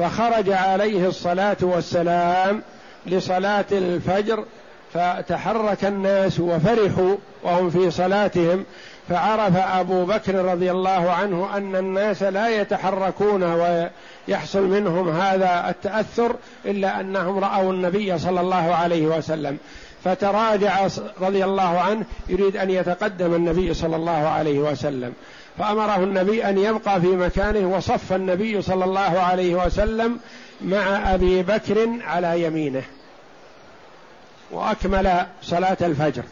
فخرج 0.02 0.50
عليه 0.50 1.08
الصلاة 1.08 1.58
والسلام 1.62 2.62
لصلاة 3.06 3.66
الفجر 3.72 4.46
فتحرك 4.94 5.86
الناس 5.86 6.40
وفرحوا 6.40 7.16
وهم 7.44 7.70
في 7.70 7.92
صلاتهم 7.92 8.66
فعرف 9.10 9.56
أبو 9.56 10.06
بكر 10.06 10.36
رضي 10.36 10.72
الله 10.72 11.12
عنه 11.12 11.58
أن 11.58 11.76
الناس 11.76 12.24
لا 12.24 12.62
يتحركون 12.62 13.44
ويحصل 13.44 14.64
منهم 14.64 15.10
هذا 15.10 15.70
التأثر 15.70 16.36
إلا 16.66 17.00
أنهم 17.00 17.40
رأوا 17.44 17.74
النبي 17.74 18.18
صلى 18.18 18.42
الله 18.42 18.76
عليه 18.76 19.06
وسلم. 19.08 19.58
فتراجع 20.04 20.88
رضي 21.22 21.44
الله 21.44 21.80
عنه 21.80 22.06
يريد 22.30 22.58
أن 22.58 22.70
يتقدم 22.70 23.34
النبي 23.36 23.74
صلى 23.74 23.96
الله 23.96 24.28
عليه 24.28 24.60
وسلم. 24.60 25.14
فأمره 25.58 25.96
النبي 25.96 26.50
أن 26.50 26.58
يبقى 26.58 27.02
في 27.02 27.08
مكانه 27.08 27.76
وصف 27.76 28.14
النبي 28.14 28.62
صلى 28.62 28.86
الله 28.86 29.20
عليه 29.20 29.66
وسلم 29.66 30.20
مع 30.62 31.14
أبي 31.14 31.44
بكر 31.44 31.90
على 32.08 32.44
يمينه. 32.44 32.84
وأكمل 34.52 35.26
صلاة 35.42 35.78
الفجر. 35.82 36.24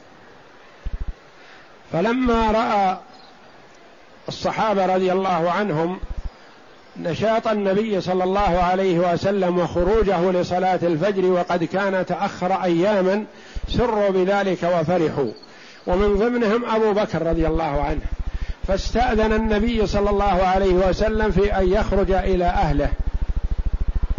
فلما 1.94 2.52
رأى 2.52 2.98
الصحابة 4.28 4.96
رضي 4.96 5.12
الله 5.12 5.52
عنهم 5.52 6.00
نشاط 6.98 7.48
النبي 7.48 8.02
صلى 8.02 8.24
الله 8.24 8.60
عليه 8.60 9.14
وسلم 9.14 9.60
وخروجه 9.60 10.32
لصلاة 10.32 10.80
الفجر 10.84 11.26
وقد 11.26 11.64
كان 11.64 12.06
تأخر 12.06 12.64
أياما 12.64 13.26
سروا 13.70 14.10
بذلك 14.10 14.64
وفرحوا. 14.64 15.32
ومن 15.88 16.16
ضمنهم 16.16 16.66
أبو 16.66 16.94
بكر 16.94 17.22
رضي 17.22 17.48
الله 17.48 17.84
عنه. 17.84 18.02
فاستأذن 18.70 19.34
النبي 19.34 19.88
صلى 19.88 20.10
الله 20.10 20.44
عليه 20.44 20.74
وسلم 20.74 21.32
في 21.32 21.58
أن 21.58 21.74
يخرج 21.74 22.12
إلى 22.12 22.46
أهله 22.46 22.90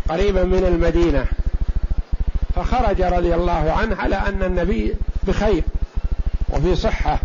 قريبا 0.09 0.45
من 0.45 0.65
المدينة. 0.65 1.27
فخرج 2.55 3.03
رضي 3.03 3.35
الله 3.35 3.73
عنه 3.73 3.97
على 3.97 4.17
أن 4.17 4.43
النبي 4.43 4.95
بخير 5.23 5.63
وفي 6.49 6.77
صحة. 6.77 7.19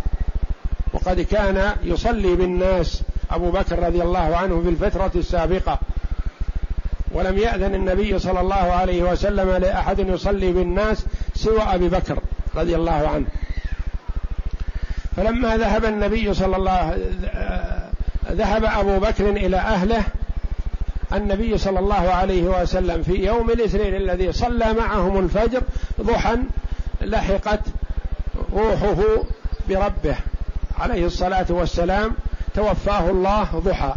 وقد 0.92 1.20
كان 1.20 1.72
يصلي 1.84 2.36
بالناس 2.36 3.02
أبو 3.30 3.50
بكر 3.50 3.78
رضي 3.78 4.02
الله 4.02 4.36
عنه 4.36 4.62
في 4.62 4.68
الفترة 4.68 5.10
السابقة. 5.14 5.78
ولم 7.12 7.38
يأذن 7.38 7.74
النبي 7.74 8.18
صلى 8.18 8.40
الله 8.40 8.54
عليه 8.54 9.02
وسلم 9.02 9.50
لأحد 9.50 9.98
يصلي 9.98 10.52
بالناس 10.52 11.04
سوى 11.34 11.62
أبي 11.62 11.88
بكر 11.88 12.18
رضي 12.54 12.76
الله 12.76 13.08
عنه. 13.08 13.26
فلما 15.16 15.56
ذهب 15.56 15.84
النبي 15.84 16.34
صلى 16.34 16.56
الله 16.56 16.98
ذهب 18.30 18.64
أبو 18.64 18.98
بكر 18.98 19.30
إلى 19.30 19.56
أهله 19.56 20.02
النبي 21.12 21.58
صلى 21.58 21.78
الله 21.78 22.10
عليه 22.10 22.42
وسلم 22.42 23.02
في 23.02 23.12
يوم 23.12 23.50
الاثنين 23.50 23.94
الذي 23.94 24.32
صلى 24.32 24.72
معهم 24.72 25.18
الفجر 25.18 25.62
ضحى 26.00 26.36
لحقت 27.00 27.60
روحه 28.52 28.96
بربه. 29.68 30.16
عليه 30.78 31.06
الصلاة 31.06 31.46
والسلام 31.50 32.14
توفاه 32.54 33.10
الله 33.10 33.44
ضحى. 33.64 33.94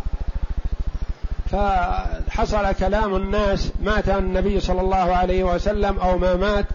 فحصل 1.52 2.72
كلام 2.80 3.16
الناس 3.16 3.72
مات 3.84 4.10
النبي 4.10 4.60
صلى 4.60 4.82
الله 4.82 5.16
عليه 5.16 5.44
وسلم 5.44 6.00
أو 6.00 6.18
ما 6.18 6.36
مات 6.36 6.66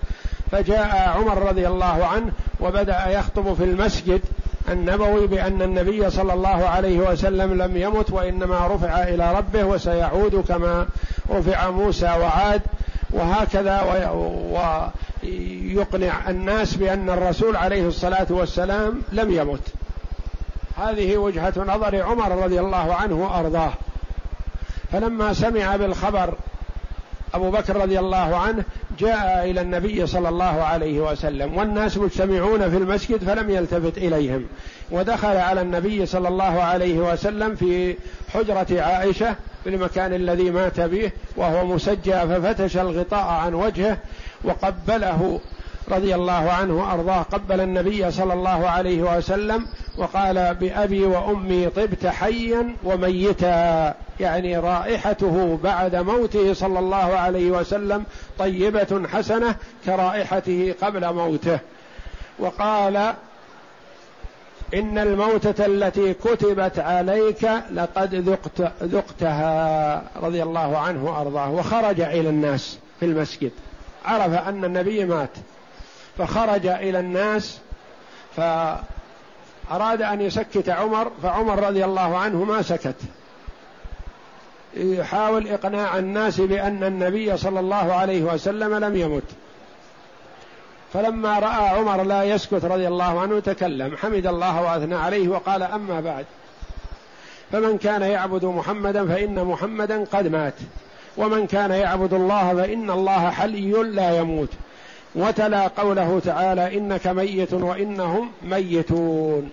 فجاء 0.50 1.12
عمر 1.16 1.48
رضي 1.48 1.66
الله 1.66 2.06
عنه 2.06 2.32
وبدأ 2.60 3.06
يخطب 3.08 3.54
في 3.54 3.64
المسجد 3.64 4.20
النبوي 4.68 5.26
بأن 5.26 5.62
النبي 5.62 6.10
صلى 6.10 6.32
الله 6.32 6.68
عليه 6.68 6.98
وسلم 6.98 7.62
لم 7.62 7.76
يمت 7.76 8.10
وإنما 8.10 8.66
رفع 8.66 9.02
إلى 9.02 9.34
ربه 9.34 9.64
وسيعود 9.64 10.44
كما 10.48 10.86
رفع 11.30 11.70
موسى 11.70 12.06
وعاد 12.06 12.62
وهكذا 13.10 13.80
ويقنع 15.22 16.30
الناس 16.30 16.74
بأن 16.74 17.10
الرسول 17.10 17.56
عليه 17.56 17.88
الصلاة 17.88 18.26
والسلام 18.30 19.02
لم 19.12 19.30
يمت. 19.30 19.72
هذه 20.78 21.16
وجهة 21.16 21.52
نظر 21.56 22.02
عمر 22.02 22.44
رضي 22.44 22.60
الله 22.60 22.94
عنه 22.94 23.14
وأرضاه. 23.14 23.72
فلما 24.92 25.32
سمع 25.32 25.76
بالخبر 25.76 26.34
أبو 27.34 27.50
بكر 27.50 27.76
رضي 27.76 27.98
الله 27.98 28.36
عنه 28.36 28.64
جاء 28.98 29.50
إلى 29.50 29.60
النبي 29.60 30.06
صلى 30.06 30.28
الله 30.28 30.62
عليه 30.62 31.00
وسلم 31.00 31.56
والناس 31.56 31.96
مجتمعون 31.96 32.70
في 32.70 32.76
المسجد 32.76 33.24
فلم 33.24 33.50
يلتفت 33.50 33.98
إليهم. 33.98 34.46
ودخل 34.90 35.36
على 35.36 35.60
النبي 35.60 36.06
صلى 36.06 36.28
الله 36.28 36.62
عليه 36.62 36.98
وسلم 36.98 37.54
في 37.54 37.96
حجرة 38.34 38.82
عائشة 38.82 39.36
في 39.64 39.70
المكان 39.70 40.14
الذي 40.14 40.50
مات 40.50 40.80
به 40.80 41.10
وهو 41.36 41.66
مسجى 41.66 42.12
ففتش 42.12 42.76
الغطاء 42.76 43.24
عن 43.24 43.54
وجهه 43.54 43.98
وقبله 44.44 45.40
رضي 45.88 46.14
الله 46.14 46.50
عنه 46.50 46.74
وأرضاه 46.74 47.22
قبل 47.22 47.60
النبي 47.60 48.10
صلى 48.10 48.32
الله 48.32 48.68
عليه 48.68 49.16
وسلم 49.16 49.66
وقال 49.98 50.54
بأبي 50.54 51.04
وأمي 51.04 51.66
طبت 51.66 52.06
حيا 52.06 52.76
وميتا 52.84 53.94
يعني 54.20 54.58
رائحته 54.58 55.58
بعد 55.64 55.96
موته 55.96 56.52
صلى 56.52 56.78
الله 56.78 56.96
عليه 56.96 57.50
وسلم 57.50 58.04
طيبة 58.38 59.08
حسنة 59.08 59.56
كرائحته 59.84 60.74
قبل 60.82 61.12
موته. 61.12 61.58
وقال 62.38 62.96
إن 64.74 64.98
الموتة 64.98 65.66
التي 65.66 66.14
كتبت 66.14 66.78
عليك 66.78 67.50
لقد 67.72 68.14
ذقت 68.14 68.72
ذقتها 68.82 70.02
رضي 70.22 70.42
الله 70.42 70.78
عنه 70.78 71.04
وأرضاه. 71.04 71.50
وخرج 71.50 72.00
إلى 72.00 72.28
الناس 72.28 72.78
في 73.00 73.06
المسجد. 73.06 73.52
عرف 74.04 74.48
أن 74.48 74.64
النبي 74.64 75.04
مات. 75.04 75.30
فخرج 76.18 76.66
إلى 76.66 77.00
الناس 77.00 77.58
فأراد 78.36 80.02
أن 80.02 80.20
يسكت 80.20 80.68
عمر 80.68 81.10
فعمر 81.22 81.62
رضي 81.62 81.84
الله 81.84 82.18
عنه 82.18 82.44
ما 82.44 82.62
سكت. 82.62 82.96
يحاول 84.76 85.48
إقناع 85.48 85.98
الناس 85.98 86.40
بأن 86.40 86.84
النبي 86.84 87.36
صلى 87.36 87.60
الله 87.60 87.92
عليه 87.92 88.22
وسلم 88.22 88.74
لم 88.74 88.96
يمت. 88.96 89.22
فلما 90.92 91.38
رأى 91.38 91.68
عمر 91.68 92.02
لا 92.02 92.24
يسكت 92.24 92.64
رضي 92.64 92.88
الله 92.88 93.20
عنه 93.20 93.40
تكلم 93.40 93.96
حمد 93.96 94.26
الله 94.26 94.62
وأثنى 94.62 94.94
عليه 94.94 95.28
وقال 95.28 95.62
أما 95.62 96.00
بعد. 96.00 96.26
فمن 97.52 97.78
كان 97.78 98.02
يعبد 98.02 98.44
محمدا 98.44 99.06
فإن 99.06 99.44
محمدا 99.44 100.04
قد 100.12 100.28
مات 100.28 100.54
ومن 101.16 101.46
كان 101.46 101.70
يعبد 101.70 102.14
الله 102.14 102.54
فإن 102.54 102.90
الله 102.90 103.30
حلي 103.30 103.70
لا 103.70 104.18
يموت. 104.18 104.48
وتلا 105.14 105.66
قوله 105.66 106.20
تعالى 106.24 106.78
إنك 106.78 107.06
ميت 107.06 107.52
وإنهم 107.52 108.30
ميتون. 108.42 109.50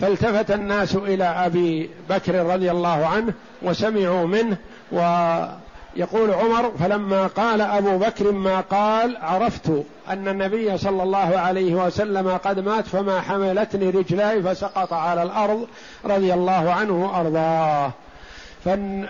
فالتفت 0.00 0.50
الناس 0.50 0.94
إلى 0.94 1.24
أبي 1.24 1.90
بكر 2.10 2.46
رضي 2.46 2.70
الله 2.70 3.06
عنه 3.06 3.32
وسمعوا 3.62 4.26
منه 4.26 4.56
ويقول 4.92 6.30
عمر 6.30 6.72
فلما 6.78 7.26
قال 7.26 7.60
أبو 7.60 7.98
بكر 7.98 8.32
ما 8.32 8.60
قال 8.60 9.16
عرفت 9.22 9.84
أن 10.08 10.28
النبي 10.28 10.78
صلى 10.78 11.02
الله 11.02 11.38
عليه 11.38 11.74
وسلم 11.74 12.30
قد 12.30 12.60
مات 12.60 12.86
فما 12.86 13.20
حملتني 13.20 13.90
رجلاي 13.90 14.42
فسقط 14.42 14.92
على 14.92 15.22
الأرض 15.22 15.66
رضي 16.04 16.34
الله 16.34 16.72
عنه 16.72 17.04
وأرضاه. 17.04 17.90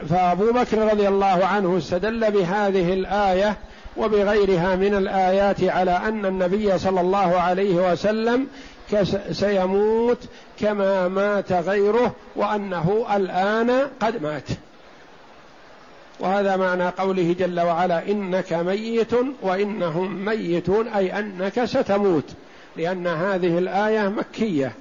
فأبو 0.08 0.52
بكر 0.52 0.78
رضي 0.92 1.08
الله 1.08 1.46
عنه 1.46 1.78
استدل 1.78 2.30
بهذه 2.30 2.92
الآية 2.92 3.56
وبغيرها 3.98 4.76
من 4.76 4.94
الآيات 4.94 5.64
على 5.64 5.90
أن 5.90 6.26
النبي 6.26 6.78
صلى 6.78 7.00
الله 7.00 7.36
عليه 7.36 7.92
وسلم 7.92 8.46
سيموت 9.32 10.18
كما 10.60 11.08
مات 11.08 11.52
غيره 11.52 12.14
وأنه 12.36 13.06
الآن 13.16 13.70
قد 14.00 14.22
مات. 14.22 14.48
وهذا 16.20 16.56
معنى 16.56 16.88
قوله 16.88 17.34
جل 17.38 17.60
وعلا 17.60 18.08
إنك 18.08 18.52
ميت 18.52 19.12
وإنهم 19.42 20.24
ميتون 20.24 20.88
أي 20.88 21.18
أنك 21.18 21.64
ستموت 21.64 22.24
لأن 22.76 23.06
هذه 23.06 23.58
الآية 23.58 24.08
مكية. 24.08 24.72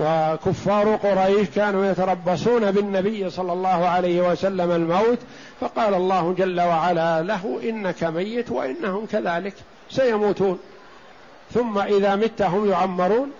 وكفار 0.00 0.96
قريش 0.96 1.48
كانوا 1.48 1.86
يتربصون 1.86 2.70
بالنبي 2.70 3.30
صلى 3.30 3.52
الله 3.52 3.88
عليه 3.88 4.30
وسلم 4.30 4.70
الموت 4.70 5.18
فقال 5.60 5.94
الله 5.94 6.34
جل 6.38 6.60
وعلا 6.60 7.22
له 7.22 7.60
إنك 7.62 8.04
ميت 8.04 8.50
وإنهم 8.50 9.06
كذلك 9.06 9.54
سيموتون. 9.90 10.58
ثم 11.54 11.78
إذا 11.78 12.16
مت 12.16 12.42
هم 12.42 12.70
يعمرون 12.70 13.30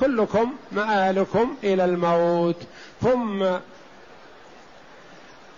كلكم 0.00 0.52
مآلكم 0.72 1.54
إلى 1.64 1.84
الموت. 1.84 2.56
ثم 3.02 3.44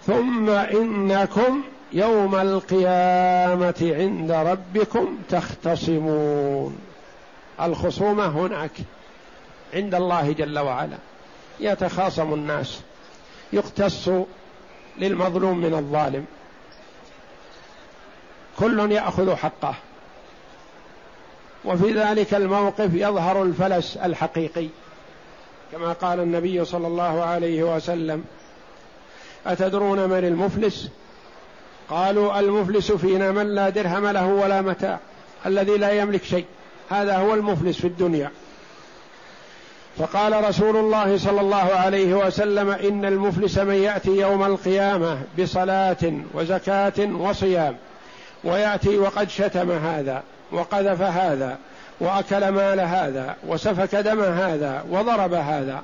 ثم 0.07 0.50
إنكم 0.50 1.62
يوم 1.92 2.35
القيامة 2.35 3.94
عند 3.98 4.31
ربكم 4.31 5.18
تختصمون. 5.31 6.79
الخصومة 7.61 8.27
هناك. 8.27 8.70
عند 9.75 9.95
الله 9.95 10.33
جل 10.33 10.59
وعلا. 10.59 10.97
يتخاصم 11.61 12.35
الناس. 12.35 12.81
يقتص 13.53 14.11
للمظلوم 14.99 15.59
من 15.59 15.75
الظالم. 15.75 16.27
كل 18.59 18.93
يأخذ 18.93 19.35
حقه. 19.35 19.75
وفي 21.65 21.93
ذلك 21.93 22.35
الموقف 22.35 22.95
يظهر 22.95 23.43
الفلس 23.43 23.97
الحقيقي. 23.97 24.69
كما 25.73 25.93
قال 25.93 26.21
النبي 26.21 26.65
صلى 26.65 26.87
الله 26.87 27.23
عليه 27.23 27.77
وسلم 27.77 28.25
أتدرون 29.47 30.09
من 30.09 30.25
المفلس؟ 30.25 30.89
قالوا 31.91 32.41
المفلس 32.41 32.93
فينا 32.93 33.33
من 33.33 33.55
لا 33.55 33.69
درهم 33.69 34.07
له 34.07 34.27
ولا 34.27 34.63
متاع. 34.63 34.99
الذي 35.47 35.77
لا 35.77 35.93
يملك 35.93 36.25
شيء. 36.25 36.47
هذا 36.91 37.17
هو 37.17 37.35
المفلس 37.35 37.81
في 37.81 37.87
الدنيا. 37.87 38.31
فقال 39.99 40.49
رسول 40.49 40.77
الله 40.77 41.19
صلى 41.19 41.41
الله 41.41 41.75
عليه 41.75 42.15
وسلم 42.15 42.71
إن 42.71 43.05
المفلس 43.05 43.59
من 43.59 43.75
يأتي 43.75 44.11
يوم 44.11 44.45
القيامة 44.45 45.19
بصلاة 45.39 46.13
وزكاة 46.35 46.99
وصيام 46.99 47.77
ويأتي 48.45 48.99
وقد 48.99 49.29
شتم 49.29 49.71
هذا 49.71 50.23
وقذف 50.53 51.03
هذا 51.03 51.59
وأكل 52.01 52.49
مال 52.49 52.81
هذا 52.81 53.37
وسفك 53.47 53.95
دم 53.95 54.23
هذا 54.23 54.85
وضرب 54.91 55.35
هذا. 55.35 55.83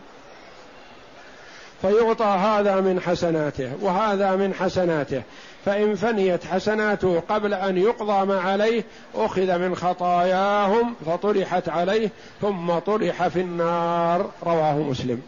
فيعطى 1.82 2.24
هذا 2.24 2.80
من 2.80 3.00
حسناته 3.00 3.72
وهذا 3.80 4.36
من 4.36 4.54
حسناته. 4.54 5.22
فإن 5.64 5.94
فنيت 5.94 6.44
حسناته 6.44 7.22
قبل 7.28 7.54
أن 7.54 7.78
يقضى 7.78 8.26
ما 8.26 8.40
عليه 8.40 8.84
أخذ 9.14 9.58
من 9.58 9.76
خطاياهم 9.76 10.94
فطرحت 11.06 11.68
عليه 11.68 12.10
ثم 12.40 12.78
طرح 12.78 13.28
في 13.28 13.40
النار. 13.40 14.30
رواه 14.42 14.78
مسلم. 14.78 15.22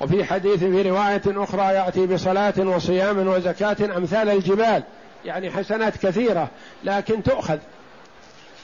وفي 0.00 0.24
حديث 0.24 0.58
في 0.58 0.82
رواية 0.82 1.22
أخرى 1.26 1.62
يأتي 1.62 2.06
بصلاة 2.06 2.54
وصيام 2.58 3.28
وزكاة 3.28 3.96
أمثال 3.96 4.28
الجبال. 4.28 4.82
يعني 5.24 5.50
حسنات 5.50 5.96
كثيرة 5.96 6.48
لكن 6.84 7.22
تؤخذ. 7.22 7.58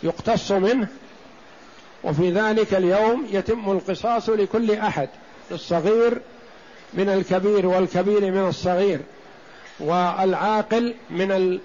يقتص 0.03 0.53
منه. 0.53 0.89
وفي 2.05 2.31
ذلك 2.31 2.75
اليوم 2.75 3.27
يتم 3.31 3.71
القصاص 3.71 4.29
لكل 4.29 4.71
أحد 4.73 5.09
للصغير 5.51 6.21
من 6.95 7.09
الكبير 7.09 7.67
والكبير 7.67 8.21
من 8.31 8.49
الصغير 8.49 9.01
والعاقل 9.81 10.95
من 11.11 11.59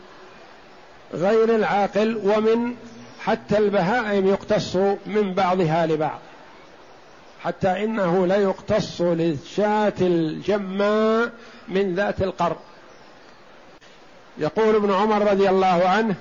غير 1.14 1.56
العاقل 1.56 2.22
ومن 2.24 2.76
حتى 3.20 3.58
البهائم 3.58 4.28
يقتص 4.28 4.76
من 5.06 5.34
بعضها 5.34 5.86
لبعض. 5.86 6.20
حتى 7.44 7.84
إنه 7.84 8.28
لا 8.28 8.36
يقتص 8.36 9.02
للشاة 9.02 9.94
الجماء 10.02 11.32
من 11.68 11.96
ذات 11.96 12.22
القرن 12.22 12.56
يقول 14.38 14.76
ابن 14.76 14.94
عمر 14.94 15.32
رضي 15.32 15.50
الله 15.50 15.88
عنه 15.88 16.16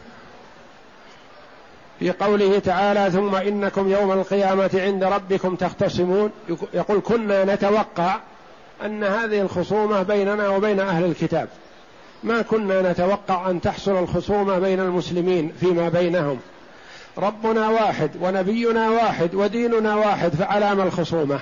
في 1.99 2.11
قوله 2.11 2.59
تعالى 2.59 3.11
ثم 3.11 3.35
إنكم 3.35 3.91
يوم 3.91 4.13
القيامة 4.13 4.71
عند 4.75 5.05
ربكم 5.05 5.57
تختصمون 5.57 6.31
يقول 6.75 7.01
كنا 7.01 7.55
نتوقع 7.55 8.21
أن 8.87 9.05
هذه 9.05 9.41
الخصومة 9.41 10.03
بيننا 10.03 10.49
وبين 10.49 10.81
أهل 10.81 11.05
الكتاب. 11.05 11.49
ما 12.23 12.43
كنا 12.43 12.93
نتوقع 12.93 13.51
أن 13.51 13.61
تحصل 13.61 13.99
الخصومة 13.99 14.59
بين 14.59 14.81
المسلمين 14.81 15.53
فيما 15.61 15.89
بينهم. 15.89 16.41
ربنا 17.19 17.69
واحد 17.69 18.11
ونبينا 18.21 18.91
واحد 18.91 19.35
وديننا 19.35 19.95
واحد 19.95 20.31
فعلام 20.35 20.81
الخصومة. 20.81 21.41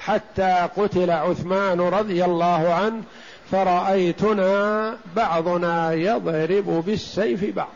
حتى 0.00 0.68
قتل 0.76 1.10
عثمان 1.10 1.80
رضي 1.80 2.24
الله 2.24 2.74
عنه 2.74 3.02
فرأيتنا 3.50 4.96
بعضنا 5.16 5.92
يضرب 5.92 6.84
بالسيف 6.86 7.56
بعض. 7.56 7.68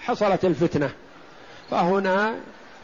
حصلت 0.00 0.44
الفتنة. 0.44 0.90
فهنا 1.70 2.34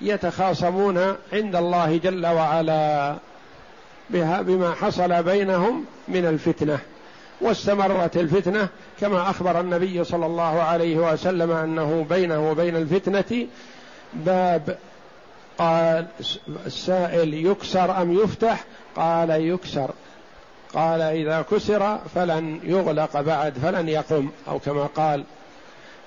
يتخاصمون 0.00 1.16
عند 1.32 1.56
الله 1.56 1.96
جل 1.96 2.26
وعلا. 2.26 3.16
بها 4.12 4.42
بما 4.42 4.74
حصل 4.74 5.22
بينهم 5.22 5.84
من 6.08 6.26
الفتنة. 6.26 6.78
واستمرت 7.40 8.16
الفتنة 8.16 8.68
كما 9.00 9.30
أخبر 9.30 9.60
النبي 9.60 10.04
صلى 10.04 10.26
الله 10.26 10.62
عليه 10.62 11.12
وسلم 11.12 11.52
أنه 11.52 12.06
بينه 12.10 12.50
وبين 12.50 12.76
الفتنة 12.76 13.46
باب. 14.14 14.78
قال 15.58 16.06
السائل 16.66 17.34
يكسر 17.46 18.02
أم 18.02 18.12
يفتح؟ 18.12 18.64
قال 18.96 19.30
يكسر. 19.30 19.90
قال 20.74 21.00
إذا 21.00 21.42
كسر 21.50 21.98
فلن 22.14 22.60
يغلق 22.64 23.20
بعد 23.20 23.54
فلن 23.58 23.88
يقم 23.88 24.28
أو 24.48 24.58
كما 24.58 24.86
قال. 24.86 25.24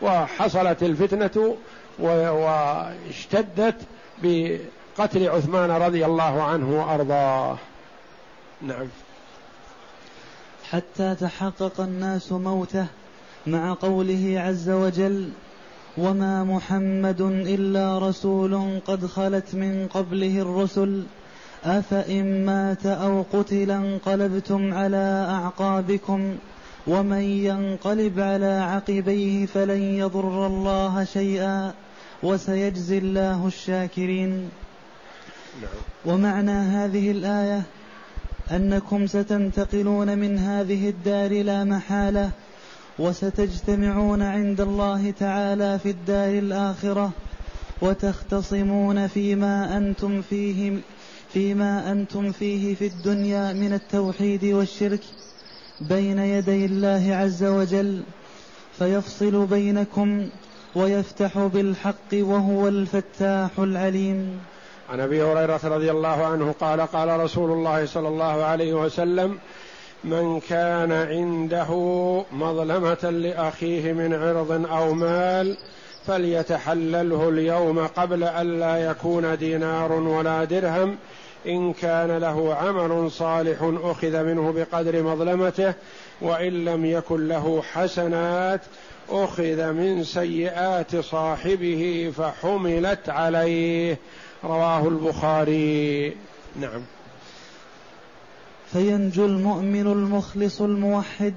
وحصلت 0.02 0.84
الفتنة 0.84 1.56
واشتدت 2.00 3.76
بقتل 4.24 5.30
عثمان 5.30 5.72
رضي 5.72 6.06
الله 6.06 6.44
عنه 6.44 6.80
وأرضاه. 6.80 7.58
نعم 8.64 8.88
حتى 10.70 11.16
تحقق 11.16 11.82
الناس 11.82 12.32
موته 12.32 12.86
مع 13.48 13.74
قوله 13.74 14.36
عز 14.38 14.70
وجل 14.70 15.30
وما 15.98 16.44
محمد 16.44 17.22
إلا 17.22 18.00
رسول 18.10 18.80
قد 18.88 19.06
خلت 19.06 19.56
من 19.56 19.88
قبله 19.94 20.42
الرسل 20.42 21.04
أفإن 21.66 22.46
مات 22.46 22.86
أو 22.86 23.26
قتل 23.34 23.72
انقلبتم 23.72 24.74
على 24.74 25.28
أعقابكم 25.30 26.36
ومن 26.88 27.22
ينقلب 27.22 28.20
على 28.20 28.60
عقبيه 28.60 29.46
فلن 29.46 29.82
يضر 29.82 30.48
الله 30.48 31.04
شيئا 31.04 31.74
وسيجزي 32.24 32.98
الله 32.98 33.48
الشاكرين 33.48 34.50
نعم. 35.62 35.72
ومعنى 36.06 36.52
هذه 36.52 37.12
الآية 37.12 37.64
أنكم 38.52 39.08
ستنتقلون 39.08 40.18
من 40.18 40.38
هذه 40.38 40.90
الدار 40.90 41.44
لا 41.44 41.64
محالة 41.64 42.32
وستجتمعون 43.00 44.22
عند 44.22 44.62
الله 44.62 45.12
تعالى 45.12 45.80
في 45.80 45.90
الدار 45.90 46.30
الآخرة 46.30 47.12
وتختصمون 47.82 49.08
فيما 49.08 49.78
أنتم 49.78 50.22
فيه 50.22 50.80
فيما 51.34 51.92
أنتم 51.92 52.32
فيه 52.32 52.76
في 52.76 52.88
الدنيا 52.88 53.54
من 53.54 53.74
التوحيد 53.74 54.46
والشرك 54.46 55.02
بين 55.82 56.20
يدي 56.20 56.66
الله 56.66 57.16
عز 57.16 57.44
وجل 57.44 58.04
فيفصل 58.80 59.46
بينكم 59.46 60.30
ويفتح 60.76 61.40
بالحق 61.40 62.14
وهو 62.14 62.68
الفتاح 62.68 63.60
العليم 63.60 64.40
عن 64.94 65.00
أبي 65.00 65.24
هريرة 65.24 65.60
رضي 65.64 65.92
الله 65.92 66.26
عنه 66.26 66.56
قال 66.60 66.82
قال 66.82 67.20
رسول 67.20 67.52
الله 67.52 67.86
صلى 67.86 68.08
الله 68.08 68.44
عليه 68.44 68.74
وسلم 68.74 69.40
من 70.04 70.40
كان 70.40 70.92
عنده 70.92 71.70
مظلمة 72.32 73.10
لأخيه 73.10 73.94
من 73.94 74.14
عرض 74.14 74.66
أو 74.72 74.94
مال 74.94 75.58
فليتحلله 76.08 77.30
اليوم 77.30 77.88
قبل 77.88 78.24
أن 78.24 78.60
لا 78.60 78.78
يكون 78.78 79.38
دينار 79.38 79.92
ولا 79.92 80.44
درهم. 80.44 80.98
إن 81.48 81.74
كان 81.74 82.18
له 82.18 82.56
عمل 82.56 83.12
صالح 83.12 83.58
أخذ 83.84 84.24
منه 84.24 84.52
بقدر 84.52 85.04
مظلمته 85.04 85.74
وإن 86.22 86.66
لم 86.66 86.86
يكن 86.86 87.28
له 87.28 87.62
حسنات 87.62 88.62
أخذ 89.10 89.72
من 89.72 90.04
سيئات 90.04 90.96
صاحبه 90.96 92.14
فحملت 92.18 93.10
عليه. 93.10 93.98
رواه 94.44 94.88
البخاري. 94.88 96.14
نعم. 96.62 96.82
فينجو 98.72 99.26
المؤمن 99.26 99.88
المخلص 99.88 100.62
الموحد 100.62 101.34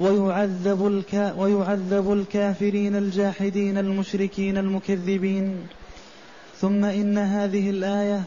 ويعذب, 0.00 0.86
الكا 0.86 1.32
ويعذب 1.32 2.12
الكافرين 2.12 2.96
الجاحدين 2.96 3.78
المشركين 3.78 4.58
المكذبين. 4.58 5.66
ثم 6.60 6.84
إن 6.84 7.18
هذه 7.18 7.70
الآية 7.70 8.22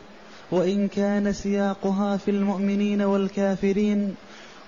وإن 0.51 0.87
كان 0.87 1.33
سياقها 1.33 2.17
في 2.17 2.31
المؤمنين 2.31 3.01
والكافرين 3.01 4.15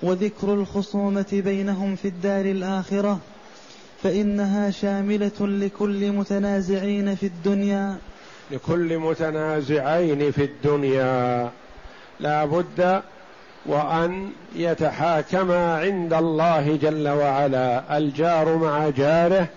وذكر 0.04 0.54
الخصومة 0.54 1.26
بينهم 1.46 1.96
في 1.96 2.08
الدار 2.08 2.46
الآخرة 2.46 3.20
فإنها 4.04 4.72
شاملة 4.72 5.40
لكل 5.40 6.12
متنازعين 6.12 7.16
في 7.16 7.26
الدنيا. 7.26 7.98
لكل 8.52 8.98
متنازعين 8.98 10.32
في 10.32 10.44
الدنيا. 10.44 11.50
لا 12.20 12.46
بد 12.46 13.02
وأن 13.66 14.32
يتحاكما 14.56 15.78
عند 15.78 16.14
الله 16.14 16.76
جل 16.82 17.08
وعلا. 17.08 17.98
الجار 17.98 18.58
مع 18.58 18.90
جاره 18.90 19.48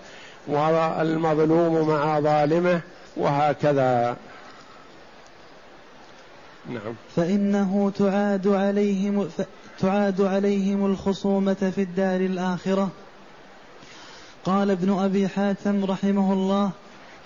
والمظلوم 0.47 1.87
مع 1.87 2.19
ظالمه 2.19 2.81
وهكذا. 3.17 4.17
نعم. 6.69 6.93
فإنه 7.15 7.91
تعاد 7.97 8.47
عليهم 8.47 9.29
تعاد 9.79 10.21
عليهم 10.21 10.85
الخصومة 10.85 11.71
في 11.75 11.81
الدار 11.81 12.21
الآخرة. 12.21 12.89
قال 14.45 14.71
ابن 14.71 14.99
أبي 14.99 15.27
حاتم 15.27 15.85
رحمه 15.85 16.33
الله 16.33 16.71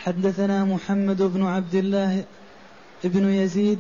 حدثنا 0.05 0.65
محمد 0.65 1.21
بن 1.21 1.45
عبد 1.45 1.75
الله 1.75 2.23
بن 3.03 3.29
يزيد 3.29 3.79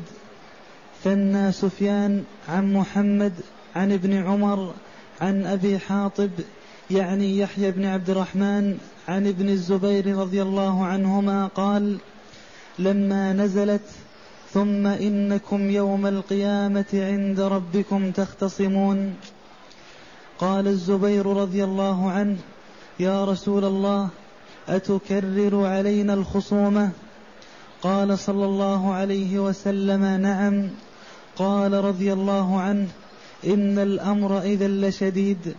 ثنى 1.03 1.51
سفيان 1.51 2.23
عن 2.49 2.73
محمد 2.73 3.33
عن 3.75 3.91
ابن 3.91 4.13
عمر 4.13 4.73
عن 5.21 5.45
أبي 5.45 5.79
حاطب 5.79 6.29
يعني 6.91 7.37
يحيى 7.37 7.71
بن 7.71 7.85
عبد 7.85 8.09
الرحمن 8.09 8.77
عن 9.07 9.27
ابن 9.27 9.49
الزبير 9.49 10.17
رضي 10.17 10.41
الله 10.41 10.85
عنهما 10.85 11.47
قال 11.47 11.97
لما 12.79 13.33
نزلت 13.33 13.89
ثم 14.53 14.87
إنكم 14.87 15.69
يوم 15.69 16.07
القيامة 16.07 16.85
عند 16.93 17.39
ربكم 17.39 18.11
تختصمون. 18.11 19.15
قال 20.39 20.67
الزبير 20.67 21.25
رضي 21.25 21.63
الله 21.63 22.11
عنه 22.11 22.37
يا 22.99 23.25
رسول 23.25 23.65
الله 23.65 24.09
أتكرر 24.69 25.65
علينا 25.65 26.13
الخصومة؟ 26.13 26.91
قال 27.81 28.19
صلى 28.19 28.45
الله 28.45 28.93
عليه 28.93 29.39
وسلم 29.39 30.05
نعم. 30.05 30.69
قال 31.35 31.73
رضي 31.73 32.13
الله 32.13 32.59
عنه 32.59 32.87
إن 33.45 33.79
الأمر 33.79 34.41
إذا 34.41 34.67
لشديد. 34.67 35.55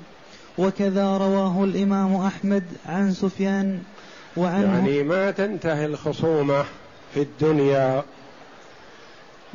وكذا 0.59 1.17
رواه 1.17 1.65
الإمام 1.65 2.17
أحمد 2.17 2.65
عن 2.87 3.13
سفيان 3.13 3.83
وعن 4.37 4.63
يعني 4.63 5.03
ما 5.03 5.31
تنتهي 5.31 5.87
الخصومة 5.87 6.65
في 7.15 7.23
الدنيا 7.23 8.03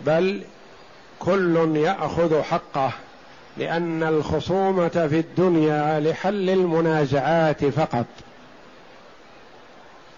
بل 0.06 0.42
كل 1.20 1.74
يأخذ 1.76 2.42
حقه 2.42 2.94
لأن 3.58 4.04
الخصومة 4.04 4.88
في 4.88 5.20
الدنيا 5.20 6.00
لحل 6.00 6.50
المنازعات 6.50 7.66
فقط. 7.66 8.06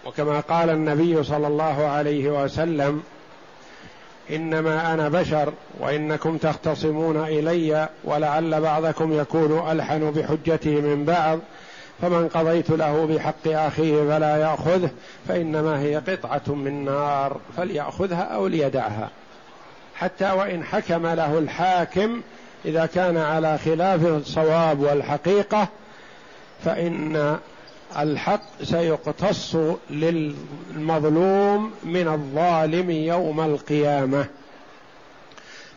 وكما 0.06 0.39
قال 0.39 0.70
النبي 0.70 1.24
صلى 1.24 1.48
الله 1.48 1.88
عليه 1.88 2.44
وسلم 2.44 3.04
إنما 4.30 4.94
أنا 4.94 5.10
بشر 5.10 5.54
وإنكم 5.80 6.38
تختصمون 6.38 7.18
إلي 7.18 7.89
ولعل 8.04 8.62
بعضكم 8.62 9.20
يكون 9.20 9.72
ألحن 9.72 10.12
بحجته 10.12 10.72
من 10.72 11.06
بعض 11.06 11.39
فمن 12.02 12.28
قضيت 12.28 12.70
له 12.70 13.06
بحق 13.06 13.48
أخيه 13.48 14.04
فلا 14.04 14.38
يأخذه 14.38 14.89
فإنما 15.28 15.80
هي 15.80 15.96
قطعة 15.96 16.56
من 16.56 16.86
نار 16.86 17.38
فليأخذها 17.58 18.22
أو 18.22 18.48
ليدعها. 18.48 19.10
حتى 19.96 20.32
وإن 20.32 20.63
حكم 20.63 21.08
له 21.08 21.38
الحاكم 21.38 22.22
إذا 22.66 22.86
كان 22.86 23.18
على 23.18 23.58
خلاف 23.58 24.06
الصواب 24.06 24.80
والحقيقة 24.80 25.68
فإن 26.66 27.38
الحق 28.01 28.63
سيقتص 28.63 29.56
للمظلوم 29.89 31.71
من 31.84 32.08
الظالم 32.08 32.89
يوم 32.91 33.41
القيامة. 33.41 34.25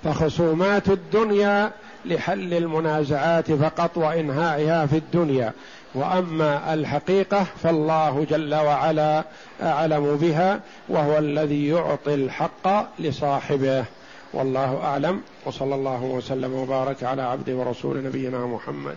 فخصومات 0.04 0.88
الدنيا 0.88 1.70
لحل 2.04 2.54
المنازعات 2.54 3.52
فقط 3.52 3.96
وانهائها 3.96 4.86
في 4.86 4.96
الدنيا. 4.96 5.52
وأما 5.94 6.74
الحقيقة 6.74 7.46
فالله 7.62 8.26
جل 8.30 8.54
وعلا 8.54 9.24
أعلم 9.62 10.16
بها 10.16 10.60
وهو 10.88 11.18
الذي 11.18 11.68
يعطي 11.68 12.14
الحق 12.14 12.86
لصاحبه. 12.98 13.84
والله 14.32 14.80
أعلم. 14.84 15.20
وصلى 15.44 15.74
الله 15.74 16.02
وسلم 16.02 16.54
وبارك 16.54 17.04
على 17.04 17.22
عبده 17.22 17.54
ورسول 17.54 18.04
نبينا 18.04 18.46
محمد. 18.46 18.96